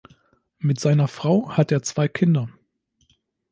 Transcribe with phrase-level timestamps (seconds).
[0.57, 2.49] Mit seiner Frau hat er zwei Kinder.